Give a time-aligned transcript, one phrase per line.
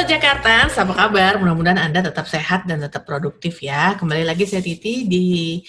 [0.00, 1.36] Halo Jakarta, apa kabar?
[1.36, 3.92] Mudah-mudahan Anda tetap sehat dan tetap produktif ya.
[4.00, 5.60] Kembali lagi saya Titi di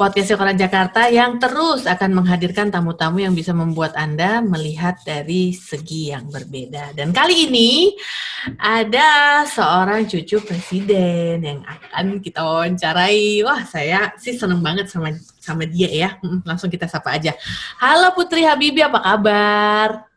[0.00, 6.08] podcast Sekolah Jakarta yang terus akan menghadirkan tamu-tamu yang bisa membuat Anda melihat dari segi
[6.08, 6.96] yang berbeda.
[6.96, 7.92] Dan kali ini
[8.56, 13.44] ada seorang cucu presiden yang akan kita wawancarai.
[13.44, 16.16] Wah, saya sih seneng banget sama sama dia ya.
[16.48, 17.36] Langsung kita sapa aja.
[17.76, 20.09] Halo Putri Habibi, apa kabar?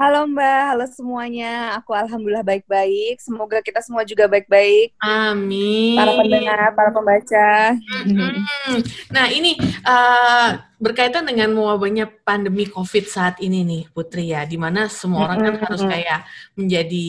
[0.00, 1.76] Halo Mbak, halo semuanya.
[1.76, 3.20] Aku alhamdulillah baik-baik.
[3.20, 4.96] Semoga kita semua juga baik-baik.
[4.96, 5.92] Amin.
[5.92, 7.76] Para pendengar, para pembaca.
[8.08, 8.80] Hmm.
[9.12, 14.88] Nah ini uh, berkaitan dengan mewabahnya pandemi COVID saat ini nih, Putri ya, di mana
[14.88, 16.24] semua orang kan harus kayak
[16.56, 17.08] menjadi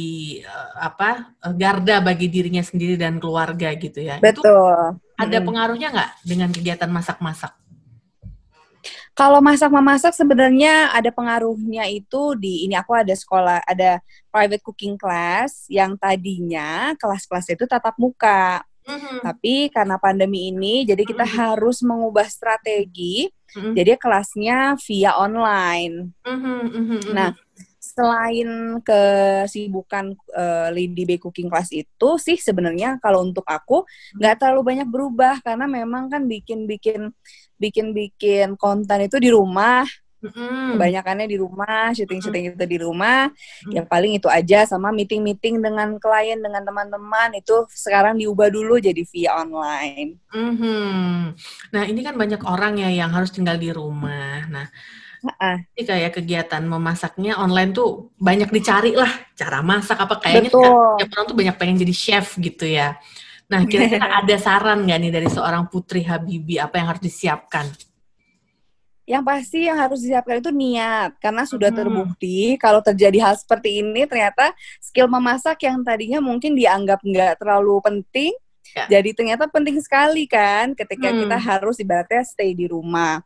[0.52, 4.20] uh, apa garda bagi dirinya sendiri dan keluarga gitu ya.
[4.20, 5.00] Betul.
[5.00, 7.61] Itu ada pengaruhnya nggak dengan kegiatan masak-masak?
[9.12, 14.00] Kalau masak memasak sebenarnya ada pengaruhnya itu di ini aku ada sekolah ada
[14.32, 18.64] private cooking class yang tadinya kelas-kelas itu tatap muka.
[18.88, 19.18] Mm-hmm.
[19.22, 21.40] Tapi karena pandemi ini jadi kita mm-hmm.
[21.44, 23.30] harus mengubah strategi.
[23.52, 23.74] Mm-hmm.
[23.76, 26.16] Jadi kelasnya via online.
[26.24, 27.12] Mm-hmm.
[27.12, 27.36] Nah,
[27.92, 33.84] selain kesibukan uh, Lady Bay Cooking Class itu sih sebenarnya kalau untuk aku
[34.16, 37.12] nggak terlalu banyak berubah karena memang kan bikin-bikin
[37.60, 39.86] bikin-bikin konten itu di rumah
[40.22, 40.78] Mm-hmm.
[40.78, 43.34] Kebanyakannya di rumah, syuting-syuting itu di rumah.
[43.34, 43.74] Mm-hmm.
[43.74, 49.02] Ya paling itu aja sama meeting-meeting dengan klien, dengan teman-teman itu sekarang diubah dulu jadi
[49.02, 50.22] via online.
[50.30, 51.10] Mm-hmm.
[51.74, 54.46] Nah ini kan banyak orang ya yang harus tinggal di rumah.
[54.46, 54.70] Nah
[55.22, 60.50] Uh, Ini kayak kegiatan memasaknya online tuh banyak dicari lah cara masak apa kayaknya
[60.98, 62.98] tiap orang tuh banyak pengen jadi chef gitu ya.
[63.46, 67.70] Nah kira-kira ada saran nggak nih dari seorang Putri Habibi apa yang harus disiapkan?
[69.06, 71.78] Yang pasti yang harus disiapkan itu niat karena sudah hmm.
[71.78, 77.78] terbukti kalau terjadi hal seperti ini ternyata skill memasak yang tadinya mungkin dianggap nggak terlalu
[77.86, 78.34] penting
[78.72, 79.00] Ya.
[79.00, 81.28] Jadi ternyata penting sekali kan ketika hmm.
[81.28, 83.20] kita harus ibaratnya stay di rumah.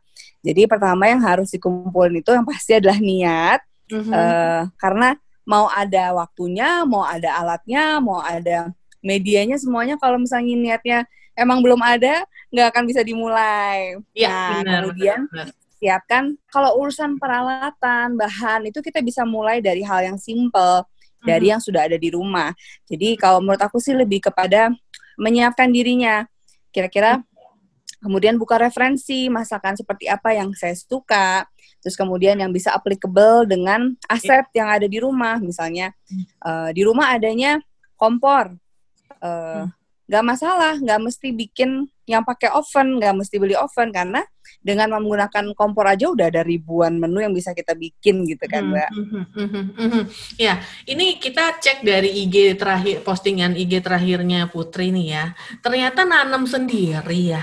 [0.46, 3.60] Jadi pertama yang harus dikumpulin itu yang pasti adalah niat.
[3.86, 4.12] Mm-hmm.
[4.14, 5.14] Uh, karena
[5.46, 8.70] mau ada waktunya, mau ada alatnya, mau ada
[9.02, 10.98] medianya semuanya kalau misalnya niatnya
[11.38, 13.98] emang belum ada, nggak akan bisa dimulai.
[14.14, 15.74] Ya, nah, benar, kemudian benar, benar.
[15.78, 20.82] siapkan kalau urusan peralatan, bahan itu kita bisa mulai dari hal yang simple
[21.22, 21.50] dari mm-hmm.
[21.56, 22.50] yang sudah ada di rumah.
[22.88, 24.72] Jadi kalau menurut aku sih lebih kepada
[25.16, 26.28] menyiapkan dirinya.
[26.70, 27.24] Kira-kira
[28.04, 31.48] kemudian buka referensi masakan seperti apa yang saya suka,
[31.80, 35.90] terus kemudian yang bisa applicable dengan aset yang ada di rumah, misalnya
[36.44, 37.56] uh, di rumah adanya
[37.96, 38.52] kompor,
[39.24, 39.64] uh,
[40.06, 44.22] nggak masalah, nggak mesti bikin yang pakai oven, nggak mesti beli oven karena
[44.62, 48.72] dengan menggunakan kompor aja udah ada ribuan menu yang bisa kita bikin gitu kan, hmm,
[48.72, 48.90] Mbak.
[48.90, 50.04] Mm -hmm, mm -hmm, mm -hmm.
[50.38, 50.54] Ya,
[50.86, 55.24] ini kita cek dari IG terakhir postingan IG terakhirnya Putri nih ya.
[55.60, 57.42] Ternyata nanam sendiri ya.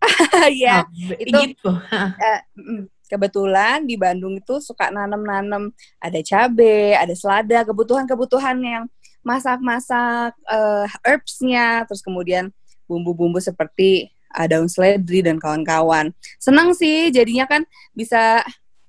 [0.62, 1.72] ya, oh, itu gitu.
[1.96, 5.70] Uh, kebetulan di Bandung itu suka nanam-nanam
[6.02, 8.84] ada cabe, ada selada, kebutuhan-kebutuhan yang
[9.26, 12.54] masak-masak uh, herbsnya, terus kemudian
[12.86, 16.10] bumbu-bumbu seperti uh, daun seledri dan kawan-kawan.
[16.40, 18.42] Senang sih, jadinya kan bisa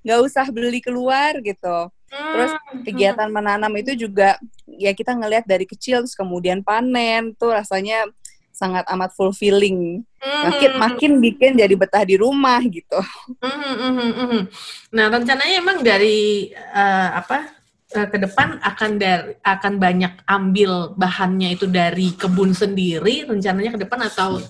[0.08, 1.92] nggak usah beli keluar gitu.
[2.08, 2.88] Terus hmm.
[2.88, 8.08] kegiatan menanam itu juga ya kita ngelihat dari kecil terus kemudian panen tuh rasanya
[8.56, 10.08] sangat amat fulfilling.
[10.24, 10.80] Makin hmm.
[10.80, 13.00] makin bikin jadi betah di rumah gitu.
[13.44, 14.48] Hmm,
[14.90, 17.52] nah rencananya emang dari uh, apa
[17.96, 23.80] uh, ke depan akan dari akan banyak ambil bahannya itu dari kebun sendiri rencananya ke
[23.86, 24.44] depan atau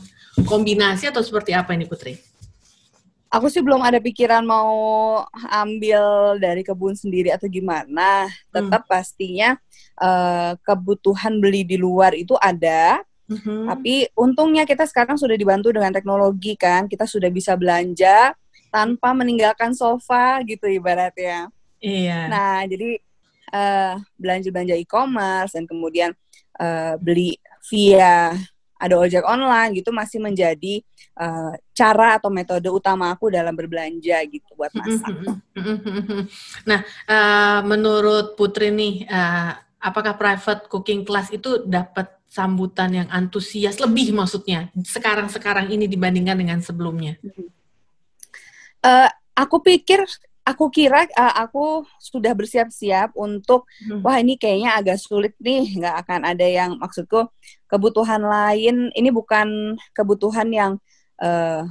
[0.45, 2.17] kombinasi atau seperti apa ini Putri?
[3.27, 4.71] Aku sih belum ada pikiran mau
[5.51, 8.31] ambil dari kebun sendiri atau gimana.
[8.55, 8.91] Tetap hmm.
[8.91, 9.49] pastinya
[9.99, 13.03] uh, kebutuhan beli di luar itu ada.
[13.27, 16.87] hmm Tapi untungnya kita sekarang sudah dibantu dengan teknologi kan.
[16.87, 18.31] Kita sudah bisa belanja
[18.71, 21.51] tanpa meninggalkan sofa gitu ibaratnya.
[21.83, 22.31] Iya.
[22.31, 22.95] Nah, jadi
[23.51, 26.11] uh, belanja-belanja e-commerce dan kemudian
[26.59, 28.35] uh, beli via
[28.77, 30.85] ada ojek online gitu masih menjadi
[31.17, 35.13] uh, cara atau metode utama aku dalam berbelanja gitu buat masak.
[36.69, 36.79] Nah,
[37.09, 44.13] uh, menurut Putri nih, uh, apakah private cooking class itu dapat sambutan yang antusias lebih
[44.13, 47.17] maksudnya sekarang-sekarang ini dibandingkan dengan sebelumnya?
[48.85, 50.05] Uh, aku pikir
[50.47, 53.99] aku kira uh, aku sudah bersiap-siap untuk hmm.
[53.99, 57.27] wah ini kayaknya agak sulit nih nggak akan ada yang maksudku
[57.67, 60.71] kebutuhan lain ini bukan kebutuhan yang
[61.19, 61.67] uh,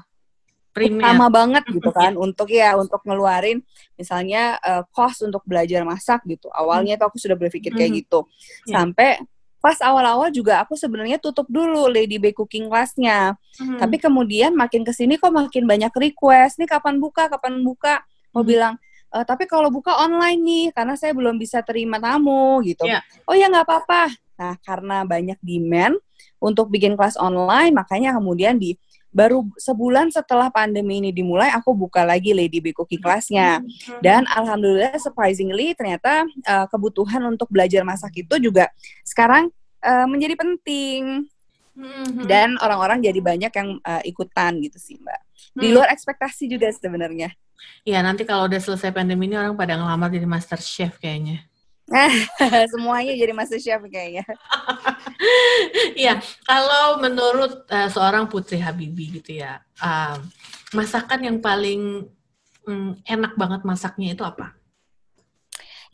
[0.77, 3.65] utama banget gitu kan untuk ya untuk ngeluarin
[3.97, 6.53] misalnya uh, cost untuk belajar masak gitu.
[6.53, 8.01] Awalnya tuh aku sudah berpikir kayak hmm.
[8.05, 8.21] gitu.
[8.69, 8.85] Yeah.
[8.85, 9.25] Sampai
[9.57, 13.41] pas awal-awal juga aku sebenarnya tutup dulu Lady Bay Cooking Class-nya.
[13.57, 13.81] Hmm.
[13.81, 16.61] Tapi kemudian makin ke sini kok makin banyak request.
[16.61, 17.33] Nih kapan buka?
[17.33, 18.05] Kapan buka?
[18.37, 18.53] Mau hmm.
[18.53, 18.75] bilang,
[19.09, 22.85] e, tapi kalau buka online nih, karena saya belum bisa terima tamu gitu.
[22.85, 23.01] Yeah.
[23.25, 24.13] Oh ya nggak apa-apa.
[24.37, 25.97] Nah karena banyak demand
[26.37, 28.77] untuk bikin kelas online, makanya kemudian di
[29.17, 33.65] baru sebulan setelah pandemi ini dimulai aku buka lagi Lady B Cooking Class-nya.
[33.65, 34.01] Hmm.
[34.05, 38.69] Dan alhamdulillah surprisingly ternyata uh, kebutuhan untuk belajar masak itu juga
[39.09, 39.49] sekarang
[39.81, 41.25] uh, menjadi penting.
[41.77, 42.25] Hmm.
[42.25, 45.21] Dan orang-orang jadi banyak yang uh, ikutan gitu sih, Mbak.
[45.61, 47.29] Di luar ekspektasi juga sebenarnya.
[47.85, 51.45] Iya, nanti kalau udah selesai pandemi ini orang pada ngelamar jadi master chef kayaknya.
[52.73, 54.25] Semuanya jadi master chef kayaknya.
[55.97, 60.21] Iya, kalau menurut uh, seorang Putri Habibi gitu ya, uh,
[60.77, 62.05] masakan yang paling
[62.69, 64.53] um, enak banget masaknya itu apa?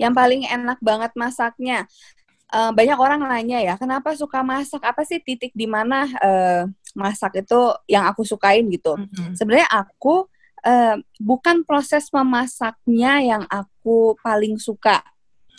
[0.01, 1.87] Yang paling enak banget masaknya,
[2.53, 4.85] uh, banyak orang nanya ya, kenapa suka masak?
[4.85, 6.63] Apa sih titik di mana uh,
[6.93, 9.01] masak itu yang aku sukain gitu?
[9.01, 9.33] Mm -hmm.
[9.35, 10.29] Sebenarnya aku
[10.63, 15.03] uh, bukan proses memasaknya yang aku paling suka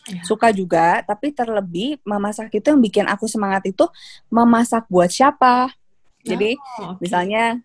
[0.08, 0.24] ya.
[0.24, 3.86] suka juga tapi terlebih memasak itu yang bikin aku semangat itu
[4.28, 5.72] memasak buat siapa
[6.24, 7.08] jadi oh, okay.
[7.08, 7.60] misalnya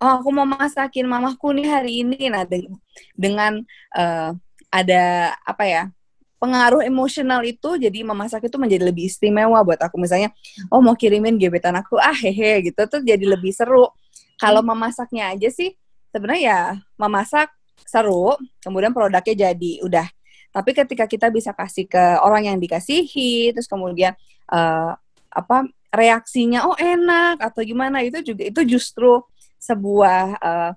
[0.00, 2.68] oh aku mau masakin mamaku nih hari ini nah de
[3.16, 3.60] dengan
[3.96, 4.36] uh,
[4.68, 5.82] ada apa ya
[6.44, 9.96] pengaruh emosional itu jadi memasak itu menjadi lebih istimewa buat aku.
[9.96, 10.28] Misalnya
[10.68, 11.96] oh mau kirimin gebetan aku.
[11.96, 12.84] Ah hehe gitu.
[12.84, 13.88] Tuh jadi lebih seru.
[14.36, 14.68] Kalau hmm.
[14.76, 15.72] memasaknya aja sih
[16.12, 16.60] sebenarnya ya
[17.00, 17.48] memasak
[17.88, 20.06] seru kemudian produknya jadi udah.
[20.52, 24.14] Tapi ketika kita bisa kasih ke orang yang dikasihi, terus kemudian
[24.52, 24.94] uh,
[25.34, 29.18] apa reaksinya oh enak atau gimana itu juga itu justru
[29.58, 30.70] sebuah uh,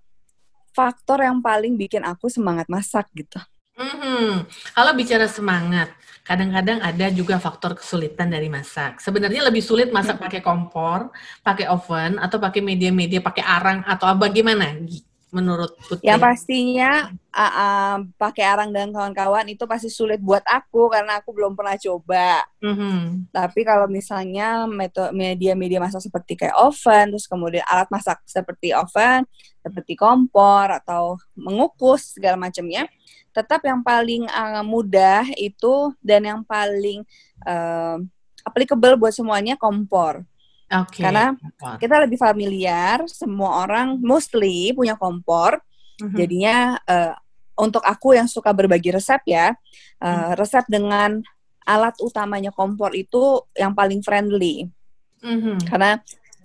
[0.74, 3.38] faktor yang paling bikin aku semangat masak gitu.
[3.78, 4.30] Mm-hmm.
[4.74, 5.94] Kalau bicara semangat,
[6.26, 9.00] kadang-kadang ada juga faktor kesulitan dari masak.
[9.00, 11.14] Sebenarnya lebih sulit masak pakai kompor,
[11.46, 14.76] pakai oven, atau pakai media-media, pakai arang atau bagaimana?
[15.28, 16.08] menurut Putri?
[16.08, 21.36] Yang pastinya uh, uh, pakai arang dan kawan-kawan itu pasti sulit buat aku karena aku
[21.36, 22.48] belum pernah coba.
[22.64, 23.32] Mm-hmm.
[23.36, 24.66] Tapi kalau misalnya
[25.12, 29.28] media-media masak seperti kayak oven, terus kemudian alat masak seperti oven,
[29.60, 32.88] seperti kompor atau mengukus segala macamnya,
[33.38, 37.06] tetap yang paling uh, mudah itu dan yang paling
[37.46, 38.02] uh,
[38.42, 40.26] applicable buat semuanya kompor.
[40.68, 41.06] Okay.
[41.06, 41.38] Karena
[41.78, 45.62] kita lebih familiar, semua orang mostly punya kompor.
[46.02, 46.18] Mm-hmm.
[46.18, 46.58] Jadinya
[46.90, 47.14] uh,
[47.62, 49.54] untuk aku yang suka berbagi resep ya,
[50.02, 50.42] uh, mm.
[50.42, 51.22] resep dengan
[51.62, 54.66] alat utamanya kompor itu yang paling friendly.
[55.22, 55.70] Mm-hmm.
[55.70, 56.02] Karena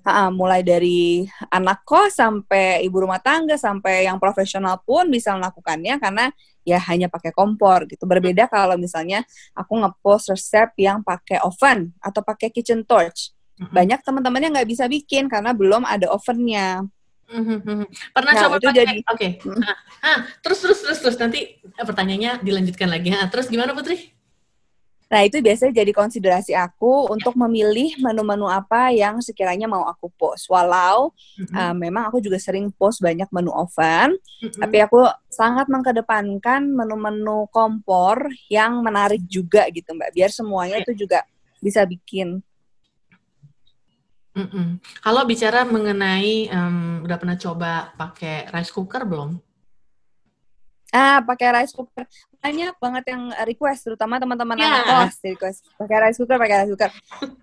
[0.06, 5.99] uh, mulai dari anak kos sampai ibu rumah tangga sampai yang profesional pun bisa melakukannya
[5.99, 6.31] karena
[6.62, 8.06] ya hanya pakai kompor gitu.
[8.06, 9.23] Berbeda kalau misalnya
[9.55, 13.35] aku ngepost resep yang pakai oven atau pakai kitchen torch
[13.70, 16.82] banyak teman-teman yang nggak bisa bikin karena belum ada ovennya.
[17.32, 18.12] Mm-hmm.
[18.12, 18.79] Pernah nah, coba itu pakai?
[18.82, 19.17] jadi oke.
[19.17, 19.31] Okay.
[19.56, 21.41] Nah, ah, terus terus terus terus nanti
[21.79, 23.08] pertanyaannya dilanjutkan lagi.
[23.12, 24.12] Nah, terus gimana Putri?
[25.12, 30.49] Nah, itu biasanya jadi konsiderasi aku untuk memilih menu-menu apa yang sekiranya mau aku post.
[30.49, 31.53] Walau mm-hmm.
[31.53, 34.56] uh, memang aku juga sering post banyak menu oven, mm-hmm.
[34.56, 40.17] tapi aku sangat mengkedepankan menu-menu kompor yang menarik juga gitu, Mbak.
[40.17, 41.29] Biar semuanya itu juga
[41.60, 42.41] bisa bikin
[44.32, 44.81] Mm-mm.
[45.05, 49.36] Kalau bicara mengenai, um, udah pernah coba pakai rice cooker belum?
[50.93, 52.05] Ah, pakai rice cooker.
[52.44, 54.69] Banyak banget yang request, terutama teman-teman yeah.
[54.69, 55.58] anak kelas request.
[55.81, 56.91] Pakai rice cooker, pakai rice cooker.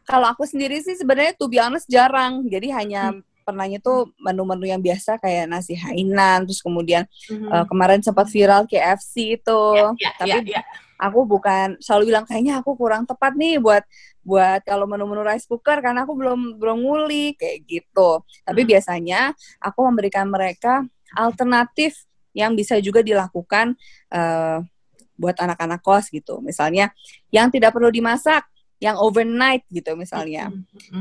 [0.05, 2.45] Kalau aku sendiri sih sebenarnya to be honest jarang.
[2.45, 3.25] Jadi hanya hmm.
[3.41, 7.49] pernahnya tuh menu-menu yang biasa kayak nasi Hainan, terus kemudian hmm.
[7.49, 9.61] uh, kemarin sempat viral KFC itu.
[9.73, 10.65] Yeah, yeah, Tapi yeah, yeah.
[11.01, 13.81] aku bukan selalu bilang kayaknya aku kurang tepat nih buat
[14.21, 18.21] buat kalau menu-menu rice cooker karena aku belum belum ngulik kayak gitu.
[18.45, 18.69] Tapi hmm.
[18.77, 20.85] biasanya aku memberikan mereka
[21.17, 22.05] alternatif
[22.39, 23.75] yang bisa juga dilakukan
[24.15, 24.63] uh,
[25.19, 26.39] buat anak-anak kos gitu.
[26.39, 26.95] Misalnya
[27.35, 28.47] yang tidak perlu dimasak,
[28.79, 30.47] yang overnight gitu misalnya.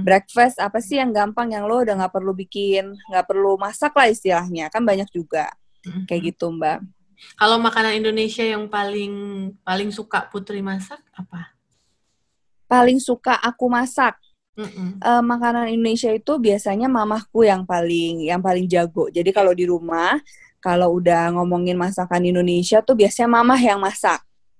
[0.03, 4.11] Breakfast apa sih yang gampang yang lo udah nggak perlu bikin, nggak perlu masak lah
[4.11, 4.67] istilahnya.
[4.75, 5.47] Kan banyak juga.
[6.11, 6.83] Kayak gitu, Mbak.
[7.39, 9.15] Kalau makanan Indonesia yang paling
[9.63, 11.59] paling suka Putri masak apa?
[12.69, 14.15] paling suka aku masak.
[14.59, 19.07] Uh, makanan Indonesia itu biasanya mamahku yang paling yang paling jago.
[19.07, 20.19] Jadi kalau di rumah,
[20.59, 24.19] kalau udah ngomongin masakan Indonesia tuh biasanya mamah yang masak.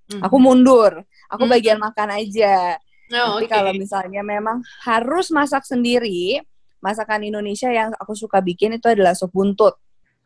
[0.09, 2.81] Mm Aku mundur, aku mm bagian makan aja.
[3.09, 3.55] Oh, Tapi okay.
[3.57, 6.45] kalau misalnya memang harus masak sendiri,
[6.79, 9.75] masakan Indonesia yang aku suka bikin itu adalah sop buntut.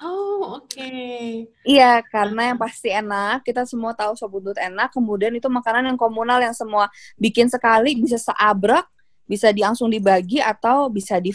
[0.02, 0.66] Oh, oke.
[0.74, 1.46] Okay.
[1.62, 3.46] Iya, karena yang pasti enak.
[3.46, 4.90] Kita semua tahu sop buntut enak.
[4.90, 8.82] Kemudian itu makanan yang komunal yang semua bikin sekali bisa seabrak,
[9.30, 11.30] bisa langsung dibagi atau bisa di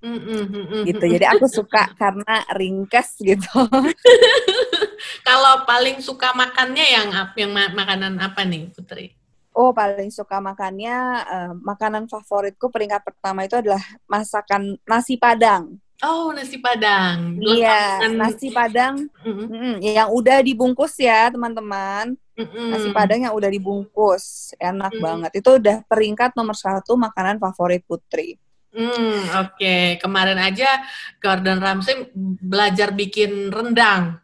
[0.00, 1.04] Mm -mm, gitu.
[1.04, 3.52] Jadi aku suka karena ringkas gitu.
[5.28, 9.12] Kalau paling suka makannya yang yang makanan apa nih, Putri?
[9.50, 15.76] Oh, paling suka makannya uh, makanan favoritku peringkat pertama itu adalah masakan nasi padang.
[16.00, 17.36] Oh, nasi padang.
[17.36, 19.46] Iya, nasi padang mm-hmm.
[19.52, 22.16] mm, yang udah dibungkus ya, teman-teman.
[22.40, 22.66] Mm-hmm.
[22.72, 25.02] Nasi padang yang udah dibungkus, enak mm.
[25.04, 25.30] banget.
[25.44, 28.40] Itu udah peringkat nomor satu makanan favorit Putri.
[28.70, 29.58] Hmm, oke.
[29.58, 29.98] Okay.
[29.98, 30.82] Kemarin aja
[31.18, 34.22] Gordon Ramsay belajar bikin rendang.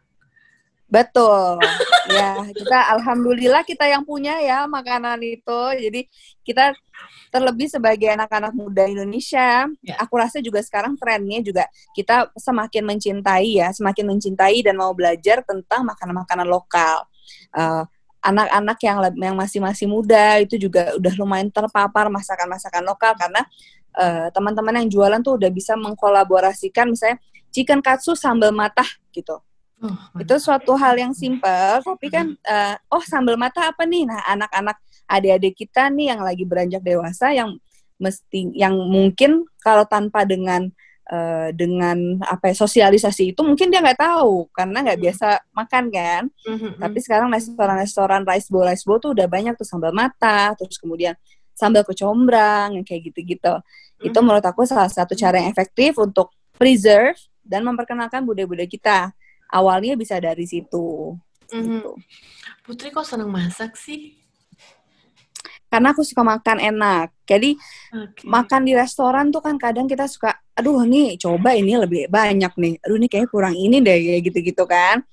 [0.87, 1.59] Betul.
[2.15, 5.61] ya, kita alhamdulillah kita yang punya ya makanan itu.
[5.83, 6.07] Jadi
[6.47, 6.71] kita
[7.27, 9.95] terlebih sebagai anak-anak muda Indonesia, ya.
[9.99, 15.43] aku rasa juga sekarang trennya juga kita semakin mencintai ya, semakin mencintai dan mau belajar
[15.43, 17.03] tentang makanan-makanan lokal.
[17.51, 17.83] Uh,
[18.23, 23.43] anak-anak yang yang masih masih muda itu juga udah lumayan terpapar masakan-masakan lokal karena
[23.97, 27.17] uh, teman-teman yang jualan tuh udah bisa mengkolaborasikan misalnya
[27.51, 29.41] chicken katsu sambal matah gitu
[29.77, 34.09] Oh, itu suatu hal yang simpel, tapi kan uh, oh sambal mata apa nih?
[34.09, 37.61] Nah, anak-anak adik-adik kita nih yang lagi beranjak dewasa yang
[38.01, 40.65] mesti yang mungkin kalau tanpa dengan
[41.13, 46.23] uh, dengan apa ya, sosialisasi itu mungkin dia nggak tahu karena nggak biasa makan kan.
[46.25, 46.81] Mm-hmm.
[46.81, 51.13] Tapi sekarang restoran-restoran rice bowl rice bowl tuh udah banyak tuh sambal mata, terus kemudian
[51.57, 53.57] sambal kecombrang yang kayak gitu-gitu.
[53.57, 54.07] Mm-hmm.
[54.13, 58.97] Itu menurut aku salah satu cara yang efektif untuk preserve dan memperkenalkan budaya-budaya kita
[59.49, 61.17] awalnya bisa dari situ.
[61.49, 61.91] Gitu.
[62.61, 64.19] Putri kok seneng masak sih?
[65.67, 67.11] Karena aku suka makan enak.
[67.27, 67.55] Jadi
[67.91, 68.23] okay.
[68.23, 72.73] makan di restoran tuh kan kadang kita suka, aduh nih coba ini lebih banyak nih.
[72.87, 75.03] Aduh ini kayaknya kurang ini deh kayak gitu-gitu kan.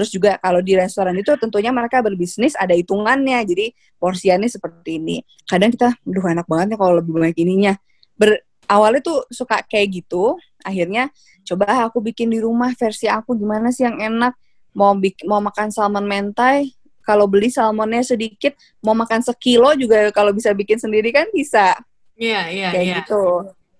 [0.00, 3.44] Terus juga kalau di restoran itu tentunya mereka berbisnis ada hitungannya.
[3.44, 5.20] Jadi porsiannya seperti ini.
[5.44, 7.76] Kadang kita, aduh enak banget ya kalau lebih banyak ininya.
[8.16, 10.40] Ber, awalnya tuh suka kayak gitu.
[10.64, 11.12] Akhirnya
[11.44, 14.32] coba aku bikin di rumah versi aku gimana sih yang enak
[14.72, 16.70] mau bikin mau makan salmon mentai
[17.02, 18.54] kalau beli salmonnya sedikit
[18.84, 21.74] mau makan sekilo juga kalau bisa bikin sendiri kan bisa
[22.14, 22.98] iya yeah, iya yeah, kayak yeah.
[23.02, 23.24] gitu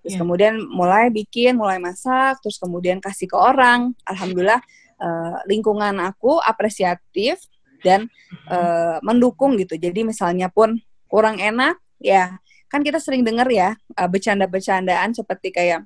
[0.03, 0.19] terus yeah.
[0.19, 4.59] kemudian mulai bikin mulai masak terus kemudian kasih ke orang alhamdulillah
[5.01, 7.41] uh, lingkungan aku apresiatif
[7.81, 8.05] dan
[8.47, 10.77] uh, mendukung gitu jadi misalnya pun
[11.09, 12.37] kurang enak ya
[12.71, 15.83] kan kita sering dengar ya uh, bercanda-bercandaan seperti kayak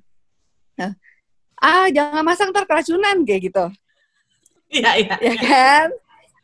[1.60, 3.66] ah jangan masak ntar keracunan kayak gitu.
[4.72, 5.16] Iya iya.
[5.24, 5.88] Ya kan?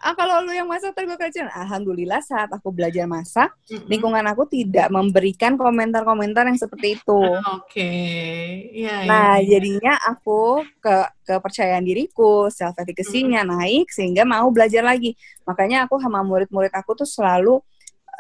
[0.02, 1.54] Ah kalau lu yang masak ntar gue keracunan.
[1.54, 3.86] Alhamdulillah saat aku belajar masak, mm-hmm.
[3.86, 7.22] lingkungan aku tidak memberikan komentar-komentar yang seperti itu.
[7.22, 7.70] Oke.
[7.70, 8.42] Okay.
[8.74, 13.58] Ya, nah ya, jadinya aku ke kepercayaan diriku, self efficacy-nya mm-hmm.
[13.62, 15.14] naik sehingga mau belajar lagi.
[15.46, 17.62] Makanya aku sama murid-murid aku tuh selalu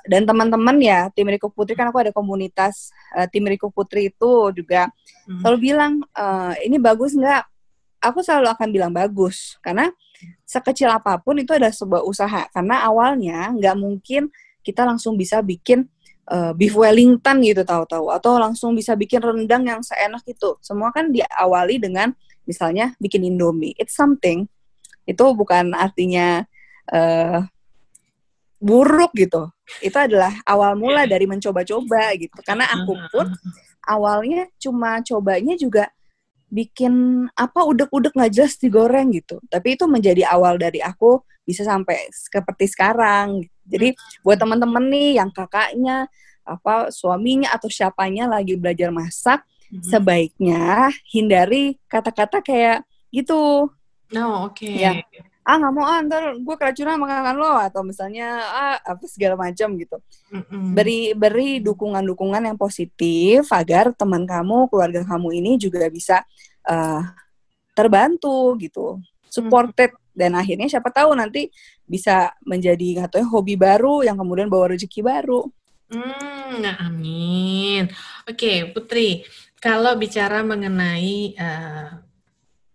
[0.05, 4.49] dan teman-teman ya tim Riko Putri kan aku ada komunitas uh, tim Riko Putri itu
[4.53, 4.89] juga
[5.29, 5.41] hmm.
[5.45, 7.45] selalu bilang uh, ini bagus nggak
[8.01, 9.93] aku selalu akan bilang bagus karena
[10.45, 12.47] sekecil apa pun itu ada sebuah usaha.
[12.51, 14.29] Karena awalnya nggak mungkin
[14.61, 15.89] kita langsung bisa bikin
[16.29, 18.11] uh, beef Wellington gitu tahu-tahu.
[18.13, 20.57] Atau langsung bisa bikin rendang yang seenak itu.
[20.61, 22.13] Semua kan diawali dengan
[22.45, 23.77] misalnya bikin Indomie.
[23.77, 24.45] It's something.
[25.05, 26.45] Itu bukan artinya
[26.91, 27.41] uh,
[28.61, 29.49] buruk gitu.
[29.81, 32.37] Itu adalah awal mula dari mencoba-coba gitu.
[32.45, 33.25] Karena aku pun
[33.89, 35.89] awalnya cuma cobanya juga
[36.51, 39.39] bikin apa udek-udek nggak jelas digoreng gitu.
[39.47, 43.47] Tapi itu menjadi awal dari aku bisa sampai seperti sekarang.
[43.63, 46.11] Jadi buat teman-teman nih yang kakaknya
[46.43, 49.39] apa suaminya atau siapanya lagi belajar masak,
[49.71, 49.87] mm-hmm.
[49.87, 52.83] sebaiknya hindari kata-kata kayak
[53.15, 53.71] gitu.
[54.11, 54.59] No, oke.
[54.59, 54.83] Okay.
[54.83, 54.91] Ya,
[55.41, 59.73] ah nggak mau ah ntar gue keracunan makanan lo atau misalnya ah apa segala macam
[59.73, 59.97] gitu
[60.29, 60.63] mm-hmm.
[60.77, 66.21] beri beri dukungan dukungan yang positif agar teman kamu keluarga kamu ini juga bisa
[66.69, 67.01] uh,
[67.73, 69.01] terbantu gitu
[69.33, 70.13] supported mm-hmm.
[70.13, 71.49] dan akhirnya siapa tahu nanti
[71.89, 75.49] bisa menjadi katanya hobi baru yang kemudian bawa rezeki baru
[75.91, 77.91] Hmm, amin.
[78.23, 79.27] Oke, Putri,
[79.59, 81.99] kalau bicara mengenai uh,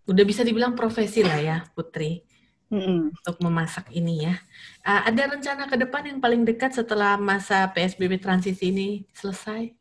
[0.05, 2.26] udah bisa dibilang profesi lah ya, Putri
[2.71, 3.13] hmm.
[3.13, 4.35] untuk memasak ini ya.
[4.83, 9.71] Uh, ada rencana ke depan yang paling dekat setelah masa PSBB transisi ini selesai?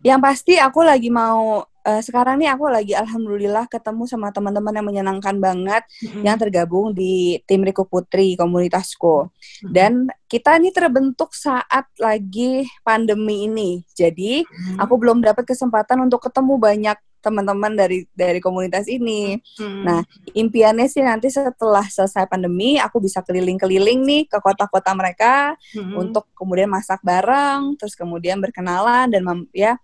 [0.00, 4.86] Yang pasti aku lagi mau uh, sekarang nih aku lagi alhamdulillah ketemu sama teman-teman yang
[4.86, 6.22] menyenangkan banget mm-hmm.
[6.24, 9.28] yang tergabung di tim Riko Putri komunitasku.
[9.28, 9.72] Mm-hmm.
[9.72, 13.82] Dan kita ini terbentuk saat lagi pandemi ini.
[13.92, 14.78] Jadi mm-hmm.
[14.80, 19.36] aku belum dapat kesempatan untuk ketemu banyak teman-teman dari dari komunitas ini.
[19.60, 19.84] Hmm.
[19.84, 20.00] Nah,
[20.32, 25.94] impiannya sih nanti setelah selesai pandemi aku bisa keliling-keliling nih ke kota-kota mereka hmm.
[25.96, 29.22] untuk kemudian masak bareng, terus kemudian berkenalan dan
[29.52, 29.76] ya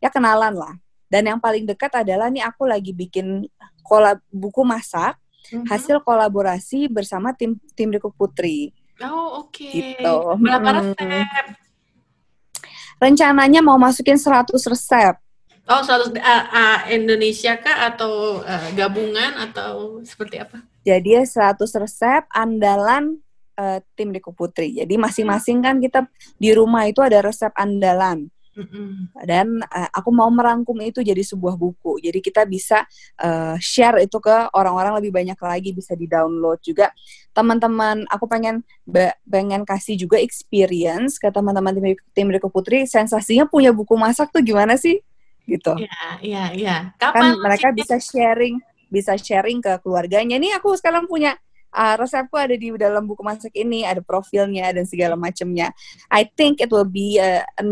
[0.00, 0.74] ya kenalan lah.
[1.10, 3.44] Dan yang paling dekat adalah nih aku lagi bikin
[3.84, 5.18] kolab buku masak
[5.52, 5.66] hmm.
[5.68, 8.72] hasil kolaborasi bersama tim tim Riku Putri.
[9.00, 9.56] Oh, oke.
[9.56, 9.96] Okay.
[9.96, 10.14] Gitu.
[10.38, 10.94] Berapa hmm.
[10.96, 11.46] resep?
[13.00, 15.16] Rencananya mau masukin 100 resep.
[15.70, 20.66] Oh, 100 uh, uh, Indonesia kah atau uh, gabungan atau seperti apa?
[20.82, 23.22] Jadi 100 resep andalan
[23.54, 24.74] uh, tim Riku Putri.
[24.74, 26.10] Jadi masing-masing kan kita
[26.42, 28.26] di rumah itu ada resep andalan.
[29.22, 32.02] Dan uh, aku mau merangkum itu jadi sebuah buku.
[32.02, 32.82] Jadi kita bisa
[33.22, 36.90] uh, share itu ke orang-orang lebih banyak lagi, bisa di-download juga.
[37.30, 38.66] Teman-teman, aku pengen
[39.22, 42.90] pengen kasih juga experience ke teman-teman tim, tim Riko Putri.
[42.90, 44.98] Sensasinya punya buku masak tuh gimana sih?
[45.50, 45.72] Gitu.
[45.82, 46.76] Iya, iya, iya.
[46.94, 50.38] Kapan kan mereka bisa sharing, bisa sharing ke keluarganya.
[50.38, 51.34] Nih aku sekarang punya
[51.74, 55.74] uh, resepku ada di dalam buku masak ini, ada profilnya dan segala macamnya.
[56.06, 57.64] I think it will be a, a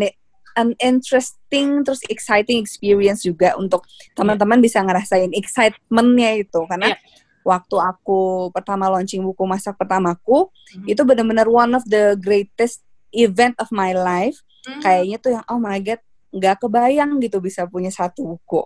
[0.58, 3.86] an interesting terus exciting experience juga untuk
[4.18, 6.98] teman-teman bisa ngerasain excitementnya itu karena yeah.
[7.46, 10.90] waktu aku pertama launching buku masak pertamaku mm-hmm.
[10.90, 12.82] itu benar-benar one of the greatest
[13.14, 14.82] event of my life mm-hmm.
[14.82, 18.64] kayaknya tuh yang oh my god nggak kebayang gitu bisa punya satu buku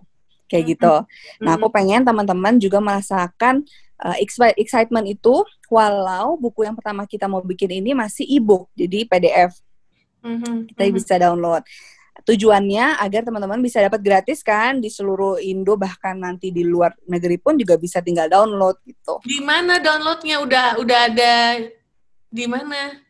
[0.51, 0.73] kayak mm-hmm.
[0.77, 0.95] gitu.
[1.41, 3.65] Nah aku pengen teman-teman juga merasakan
[4.03, 4.17] uh,
[4.59, 9.57] excitement itu walau buku yang pertama kita mau bikin ini masih e-book jadi PDF
[10.23, 10.57] Mm-hmm.
[10.73, 10.97] Kita mm-hmm.
[10.97, 11.63] bisa download.
[12.23, 17.41] Tujuannya agar teman-teman bisa dapat gratis kan di seluruh Indo bahkan nanti di luar negeri
[17.41, 19.19] pun juga bisa tinggal download gitu.
[19.27, 21.67] Di mana downloadnya udah udah ada
[22.31, 23.03] di mana?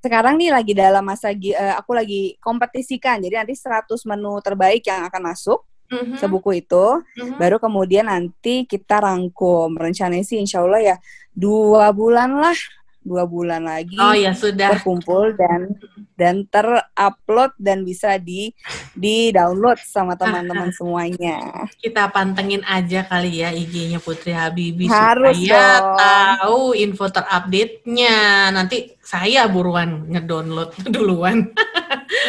[0.00, 3.20] Sekarang nih lagi dalam masa uh, aku lagi kompetisikan.
[3.20, 5.60] Jadi nanti 100 menu terbaik yang akan masuk
[5.92, 6.16] mm-hmm.
[6.16, 6.86] sebuku itu.
[7.20, 7.36] Mm-hmm.
[7.36, 9.76] Baru kemudian nanti kita rangkum.
[9.76, 10.96] Rencananya sih insya Allah ya
[11.36, 12.56] dua bulan lah
[13.00, 15.74] dua bulan lagi oh ya sudah terkumpul dan
[16.20, 18.52] dan terupload dan bisa di
[18.92, 21.64] di download sama teman-teman semuanya.
[21.80, 25.96] Kita pantengin aja kali ya IG-nya Putri Habibi Harus supaya dong.
[25.96, 28.52] tahu info terupdate-nya.
[28.52, 31.48] Nanti saya buruan ngedownload duluan.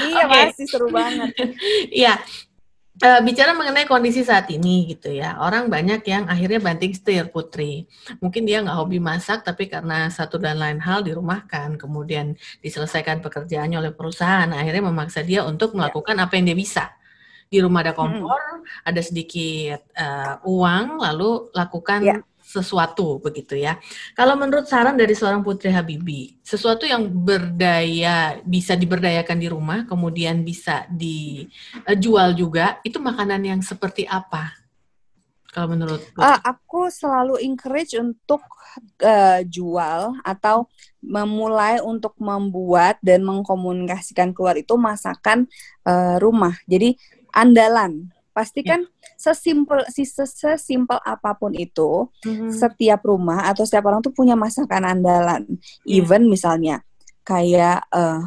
[0.08, 0.56] iya okay.
[0.56, 1.36] pasti seru banget.
[1.92, 2.16] Iya,
[3.02, 7.86] uh, bicara mengenai kondisi saat ini gitu ya, orang banyak yang akhirnya banting setir Putri.
[8.22, 13.78] Mungkin dia nggak hobi masak, tapi karena satu dan lain hal dirumahkan, kemudian diselesaikan pekerjaannya
[13.78, 16.86] oleh perusahaan, akhirnya memaksa dia untuk melakukan apa yang dia bisa.
[17.52, 18.88] Di rumah ada kompor, hmm.
[18.88, 23.80] ada sedikit uh, uang, lalu lakukan yeah sesuatu begitu ya.
[24.12, 30.44] Kalau menurut saran dari seorang Putri Habibi, sesuatu yang berdaya bisa diberdayakan di rumah, kemudian
[30.44, 34.62] bisa dijual juga, itu makanan yang seperti apa?
[35.52, 38.40] Kalau menurut uh, aku selalu encourage untuk
[39.04, 40.72] uh, jual atau
[41.04, 45.52] memulai untuk membuat dan mengkomunikasikan keluar itu masakan
[45.84, 46.56] uh, rumah.
[46.72, 46.96] Jadi
[47.36, 49.16] andalan pastikan yeah.
[49.20, 52.52] sesimpel si sesimpel apa pun itu mm-hmm.
[52.52, 55.44] setiap rumah atau setiap orang tuh punya masakan andalan
[55.84, 56.00] yeah.
[56.00, 56.80] even misalnya
[57.28, 58.24] kayak uh,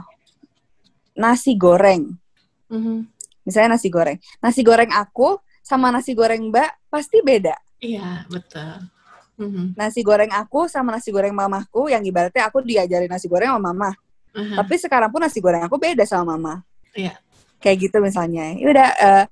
[1.16, 2.20] nasi goreng
[2.68, 3.08] mm-hmm.
[3.48, 8.76] misalnya nasi goreng nasi goreng aku sama nasi goreng mbak pasti beda iya yeah, betul
[9.40, 9.66] mm-hmm.
[9.72, 13.90] nasi goreng aku sama nasi goreng mamahku yang ibaratnya aku diajarin nasi goreng sama mama
[14.36, 14.60] uh-huh.
[14.60, 16.60] tapi sekarang pun nasi goreng aku beda sama mama
[16.92, 17.16] iya yeah.
[17.64, 19.24] kayak gitu misalnya ya udah uh,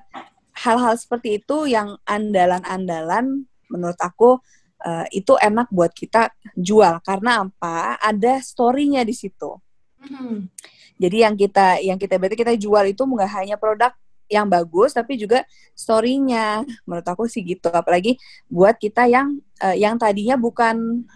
[0.53, 4.37] hal-hal seperti itu yang andalan-andalan menurut aku
[4.85, 7.97] uh, itu enak buat kita jual karena apa?
[7.99, 9.57] Ada story-nya di situ.
[10.03, 10.53] Hmm.
[11.01, 13.91] Jadi yang kita yang kita berarti kita jual itu nggak hanya produk
[14.29, 16.69] yang bagus tapi juga story-nya.
[16.85, 17.73] Menurut aku sih gitu.
[17.73, 18.21] Apalagi
[18.53, 21.07] buat kita yang uh, yang tadinya bukan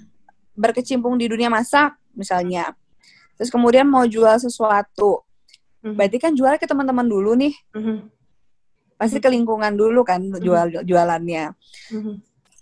[0.56, 2.72] berkecimpung di dunia masak misalnya.
[3.36, 5.20] Terus kemudian mau jual sesuatu.
[5.84, 5.92] Hmm.
[5.92, 7.52] Berarti kan jual ke teman-teman dulu nih.
[7.76, 8.15] Hmm
[8.96, 10.42] pasti ke lingkungan dulu kan mm-hmm.
[10.42, 11.52] jual jualannya
[11.92, 12.16] mm-hmm.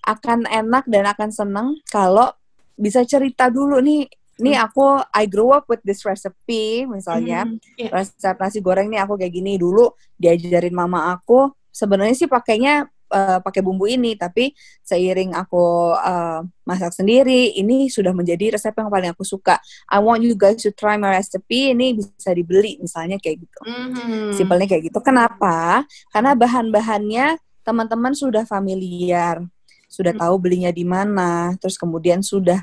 [0.04, 2.30] akan enak dan akan seneng kalau
[2.74, 4.10] bisa cerita dulu nih
[4.42, 4.66] nih mm-hmm.
[4.66, 7.78] aku I grew up with this recipe misalnya mm-hmm.
[7.78, 7.90] yeah.
[7.94, 13.38] resep nasi goreng nih aku kayak gini dulu diajarin mama aku sebenarnya sih pakainya uh,
[13.38, 14.50] pakai bumbu ini tapi
[14.82, 19.62] seiring aku uh, masak sendiri ini sudah menjadi resep yang paling aku suka.
[19.86, 23.60] I want you guys to try my recipe ini bisa dibeli misalnya kayak gitu.
[23.64, 24.34] Mm-hmm.
[24.34, 24.98] simpelnya kayak gitu.
[24.98, 25.86] Kenapa?
[26.10, 29.40] Karena bahan-bahannya teman-teman sudah familiar
[29.86, 30.26] sudah mm-hmm.
[30.26, 32.58] tahu belinya di mana terus kemudian sudah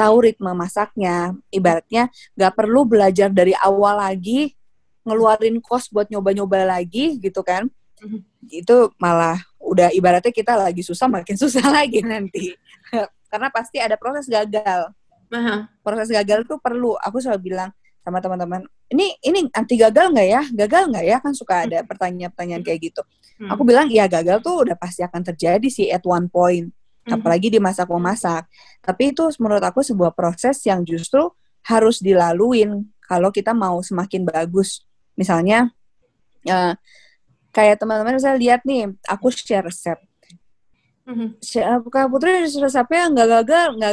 [0.00, 1.36] tahu ritme masaknya.
[1.52, 4.56] Ibaratnya nggak perlu belajar dari awal lagi
[5.04, 7.68] ngeluarin kos buat nyoba-nyoba lagi gitu kan
[8.00, 8.20] mm-hmm.
[8.50, 12.56] itu malah udah ibaratnya kita lagi susah makin susah lagi nanti
[13.30, 14.90] karena pasti ada proses gagal
[15.30, 15.60] uh-huh.
[15.84, 20.42] proses gagal tuh perlu aku selalu bilang sama teman-teman ini ini anti gagal nggak ya
[20.50, 23.02] gagal nggak ya kan suka ada pertanyaan-pertanyaan kayak gitu
[23.38, 23.52] hmm.
[23.52, 26.72] aku bilang ya gagal tuh udah pasti akan terjadi sih at one point
[27.06, 27.12] hmm.
[27.14, 28.48] apalagi di masak memasak
[28.82, 31.30] tapi itu menurut aku sebuah proses yang justru
[31.62, 34.82] harus dilaluin kalau kita mau semakin bagus
[35.14, 35.70] misalnya
[36.48, 36.72] uh,
[37.50, 39.98] kayak teman-teman saya lihat nih aku share resep.
[41.10, 41.90] Mm-hmm.
[41.90, 43.92] Kak Putri resepnya nggak gagal nggak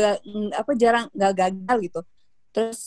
[0.54, 2.00] apa jarang nggak gagal gitu.
[2.54, 2.80] Terus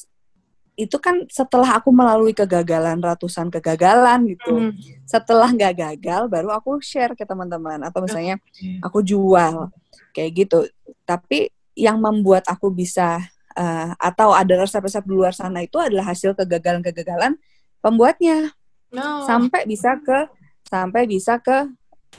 [0.79, 4.71] itu kan setelah aku melalui kegagalan ratusan kegagalan gitu.
[4.71, 4.73] Mm.
[5.05, 7.83] setelah nggak gagal baru aku share ke teman-teman.
[7.83, 8.39] Atau misalnya
[8.79, 9.75] aku jual
[10.15, 10.71] kayak gitu.
[11.03, 13.19] Tapi yang membuat aku bisa
[13.59, 17.35] uh, atau ada resep-resep di luar sana itu adalah hasil kegagalan-kegagalan
[17.83, 18.55] pembuatnya.
[18.91, 19.23] No.
[19.23, 20.27] sampai bisa ke
[20.71, 21.67] sampai bisa ke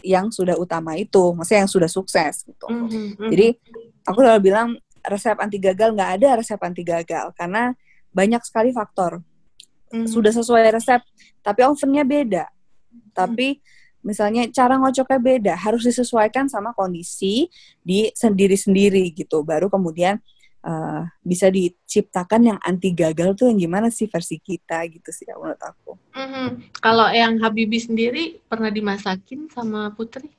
[0.04, 2.68] yang sudah utama itu, maksudnya yang sudah sukses gitu.
[2.68, 3.30] Mm -hmm.
[3.32, 3.48] Jadi
[4.04, 4.68] aku selalu bilang
[5.02, 7.72] resep anti gagal nggak ada resep anti gagal karena
[8.12, 9.24] banyak sekali faktor.
[9.92, 10.08] Mm -hmm.
[10.12, 11.00] Sudah sesuai resep,
[11.40, 12.46] tapi ovennya beda.
[13.16, 13.60] Tapi
[14.02, 17.48] misalnya cara ngocoknya beda, harus disesuaikan sama kondisi
[17.82, 19.46] di sendiri-sendiri gitu.
[19.46, 20.20] Baru kemudian
[20.66, 25.38] uh, bisa diciptakan yang anti gagal tuh yang gimana sih versi kita gitu sih ya
[25.38, 25.98] menurut aku.
[26.14, 26.48] Mm-hmm.
[26.82, 30.30] Kalau yang Habibi sendiri pernah dimasakin sama Putri?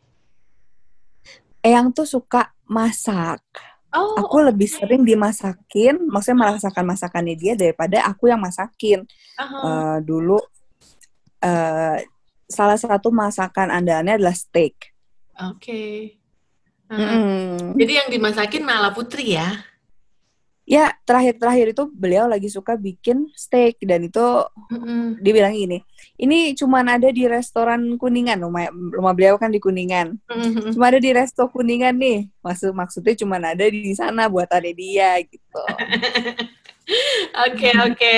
[1.62, 3.42] Eyang tuh suka masak.
[3.92, 4.48] Oh, aku okay.
[4.48, 9.04] lebih sering dimasakin, maksudnya merasakan masakannya dia daripada aku yang masakin.
[9.36, 9.60] Uh-huh.
[9.68, 10.40] Uh, dulu
[11.44, 12.00] uh,
[12.48, 14.96] salah satu masakan andalannya adalah steak.
[15.36, 15.60] Oke.
[15.60, 15.92] Okay.
[16.88, 17.04] Uh-huh.
[17.04, 17.76] Mm.
[17.76, 19.71] Jadi yang dimasakin malah Putri ya?
[20.62, 24.22] Ya terakhir-terakhir itu beliau lagi suka bikin steak dan itu
[24.70, 25.18] mm-hmm.
[25.18, 25.82] dia bilang gini
[26.14, 30.70] ini cuma ada di restoran kuningan rumah rumah beliau kan di kuningan mm-hmm.
[30.70, 35.18] cuma ada di resto kuningan nih maksud maksudnya cuma ada di sana buat ada dia
[35.26, 35.62] gitu
[37.48, 38.16] Oke oke.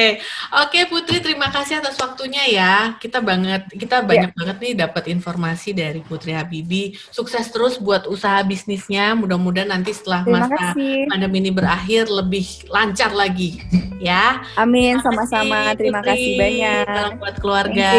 [0.67, 2.75] Oke Putri terima kasih atas waktunya ya.
[2.99, 4.07] Kita banget kita iya.
[4.07, 4.39] banyak yeah.
[4.39, 9.15] banget nih dapat informasi dari Putri Habibi sukses terus buat usaha bisnisnya.
[9.15, 11.07] Mudah-mudahan nanti setelah terima masa kasih.
[11.09, 13.63] pandemi ini berakhir lebih lancar lagi
[14.03, 14.43] ya.
[14.59, 15.73] Amin sama-sama.
[15.79, 16.87] Terima, kasih banyak.
[16.87, 17.91] Salam buat keluarga.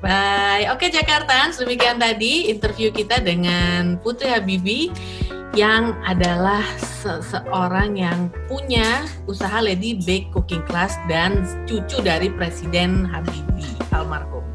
[0.00, 0.64] Bye.
[0.72, 4.88] Oke Jakarta, demikian tadi interview kita dengan Putri Habibi
[5.58, 13.66] yang adalah seseorang yang punya usaha Lady Bake Cooking Class dan cucu dari Presiden Habibie
[13.90, 14.46] almarhum.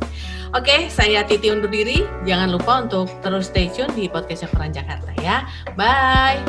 [0.56, 2.08] Oke, saya Titi undur diri.
[2.24, 5.44] Jangan lupa untuk terus stay tune di podcast Koran Jakarta ya.
[5.76, 6.40] Bye.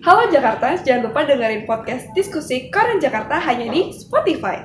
[0.00, 4.64] Halo Jakarta, jangan lupa dengerin podcast diskusi Koran Jakarta hanya di Spotify.